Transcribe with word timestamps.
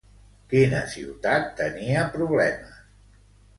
Quina 0.53 0.79
ciutat 0.93 1.45
tenia 1.61 2.09
problemes? 2.19 2.83